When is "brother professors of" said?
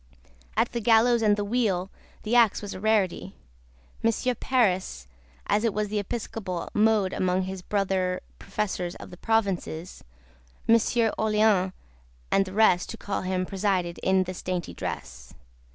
7.61-9.11